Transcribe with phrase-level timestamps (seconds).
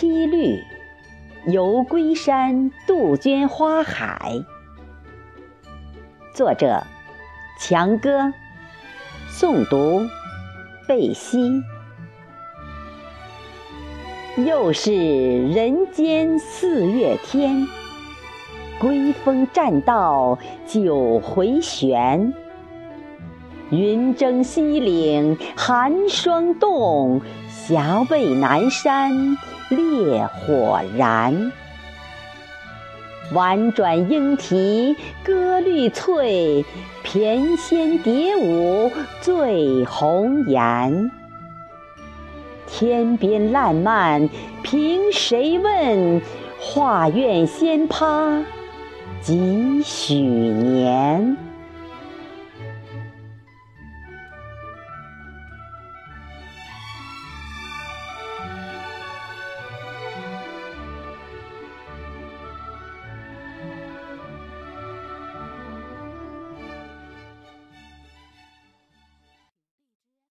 [0.00, 0.62] 七律，
[1.46, 4.32] 游龟山杜鹃花海。
[6.32, 6.84] 作者：
[7.58, 8.32] 强哥，
[9.28, 10.08] 诵读：
[10.86, 11.64] 贝西。
[14.36, 17.66] 又是人间四月天，
[18.78, 22.32] 归风栈道九回旋。
[23.70, 29.36] 云蒸西岭寒霜冻，峡背南山
[29.68, 31.52] 烈火燃。
[33.32, 36.64] 婉转莺啼歌绿翠，
[37.02, 38.90] 翩跹蝶舞
[39.20, 41.10] 醉红颜。
[42.66, 44.28] 天边烂漫
[44.62, 46.22] 凭谁问？
[46.60, 48.44] 画院仙葩
[49.20, 51.36] 几许年？